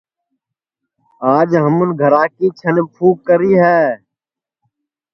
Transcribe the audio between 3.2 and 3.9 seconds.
کری ہے